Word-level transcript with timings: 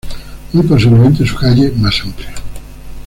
Muy 0.53 0.65
posiblemente, 0.65 1.23
su 1.27 1.35
calle 1.35 1.71
más 1.77 2.01
amplia. 2.03 2.33